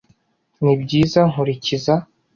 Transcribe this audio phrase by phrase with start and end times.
[0.63, 1.93] N'ibyiza nkurikiza